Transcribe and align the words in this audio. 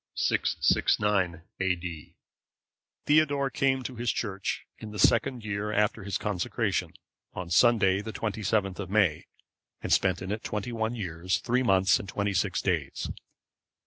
[669 0.15 1.43
A.D.] 1.59 2.15
Theodore 3.05 3.51
came 3.51 3.83
to 3.83 3.97
his 3.97 4.11
Church 4.11 4.65
in 4.79 4.89
the 4.89 4.97
second 4.97 5.45
year 5.45 5.71
after 5.71 6.03
his 6.03 6.17
consecration, 6.17 6.93
on 7.33 7.51
Sunday, 7.51 8.01
the 8.01 8.11
27th 8.11 8.79
of 8.79 8.89
May, 8.89 9.27
and 9.79 9.93
spent 9.93 10.23
in 10.23 10.31
it 10.31 10.43
twenty 10.43 10.71
one 10.71 10.95
years, 10.95 11.37
three 11.37 11.61
months, 11.61 11.99
and 11.99 12.09
twenty 12.09 12.33
six 12.33 12.63
days. 12.63 13.11